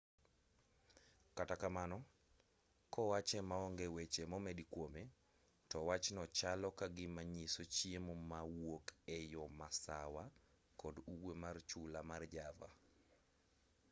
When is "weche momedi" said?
3.95-4.63